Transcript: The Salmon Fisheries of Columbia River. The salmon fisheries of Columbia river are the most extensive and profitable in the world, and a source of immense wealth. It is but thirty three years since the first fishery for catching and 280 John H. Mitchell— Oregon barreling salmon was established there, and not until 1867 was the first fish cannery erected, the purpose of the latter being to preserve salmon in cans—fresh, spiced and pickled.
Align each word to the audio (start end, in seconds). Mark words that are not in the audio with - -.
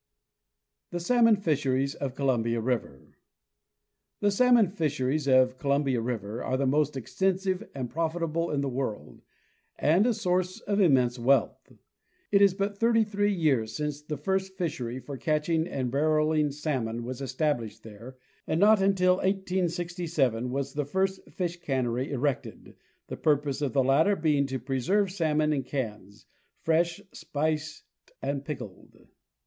The 0.89 0.99
Salmon 0.99 1.35
Fisheries 1.35 1.93
of 1.93 2.15
Columbia 2.15 2.59
River. 2.59 3.19
The 4.19 4.31
salmon 4.31 4.71
fisheries 4.71 5.27
of 5.27 5.59
Columbia 5.59 6.01
river 6.01 6.43
are 6.43 6.57
the 6.57 6.65
most 6.65 6.97
extensive 6.97 7.69
and 7.75 7.87
profitable 7.87 8.49
in 8.49 8.61
the 8.61 8.67
world, 8.67 9.21
and 9.77 10.07
a 10.07 10.13
source 10.15 10.59
of 10.61 10.79
immense 10.81 11.19
wealth. 11.19 11.71
It 12.31 12.41
is 12.41 12.55
but 12.55 12.79
thirty 12.79 13.03
three 13.03 13.31
years 13.31 13.75
since 13.75 14.01
the 14.01 14.17
first 14.17 14.55
fishery 14.57 14.97
for 14.97 15.17
catching 15.17 15.67
and 15.67 15.91
280 15.91 15.91
John 15.91 15.91
H. 15.91 15.93
Mitchell— 15.93 16.17
Oregon 16.17 16.49
barreling 16.49 16.53
salmon 16.55 17.03
was 17.03 17.21
established 17.21 17.83
there, 17.83 18.17
and 18.47 18.59
not 18.59 18.81
until 18.81 19.17
1867 19.17 20.49
was 20.49 20.73
the 20.73 20.83
first 20.85 21.19
fish 21.29 21.59
cannery 21.61 22.09
erected, 22.11 22.75
the 23.05 23.17
purpose 23.17 23.61
of 23.61 23.73
the 23.73 23.83
latter 23.83 24.15
being 24.15 24.47
to 24.47 24.57
preserve 24.57 25.11
salmon 25.11 25.53
in 25.53 25.61
cans—fresh, 25.61 27.01
spiced 27.13 27.83
and 28.23 28.43
pickled. 28.43 29.05